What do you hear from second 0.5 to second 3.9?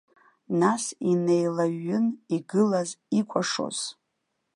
Нас инеилаҩҩын, игылаз, икәашоз.